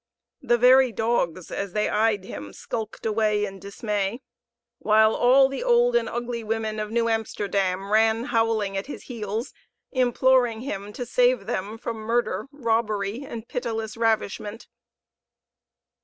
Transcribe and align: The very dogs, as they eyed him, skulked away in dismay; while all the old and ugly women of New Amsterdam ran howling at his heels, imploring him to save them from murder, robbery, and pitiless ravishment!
The 0.41 0.57
very 0.57 0.91
dogs, 0.91 1.51
as 1.51 1.73
they 1.73 1.87
eyed 1.87 2.23
him, 2.23 2.53
skulked 2.53 3.05
away 3.05 3.45
in 3.45 3.59
dismay; 3.59 4.23
while 4.79 5.13
all 5.13 5.47
the 5.47 5.63
old 5.63 5.95
and 5.95 6.09
ugly 6.09 6.43
women 6.43 6.79
of 6.79 6.89
New 6.89 7.07
Amsterdam 7.07 7.91
ran 7.91 8.23
howling 8.23 8.75
at 8.75 8.87
his 8.87 9.03
heels, 9.03 9.53
imploring 9.91 10.61
him 10.61 10.91
to 10.93 11.05
save 11.05 11.45
them 11.45 11.77
from 11.77 11.97
murder, 11.97 12.47
robbery, 12.51 13.21
and 13.23 13.47
pitiless 13.47 13.95
ravishment! 13.95 14.67